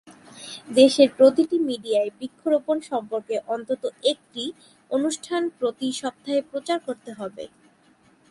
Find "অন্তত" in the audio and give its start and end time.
3.47-3.83